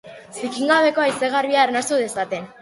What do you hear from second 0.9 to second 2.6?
haize garbia arnastu dezaten.